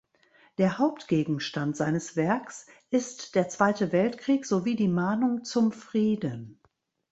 [0.57, 6.59] Der Hauptgegenstand seines Werks ist der Zweite Weltkrieg sowie die Mahnung zum Frieden.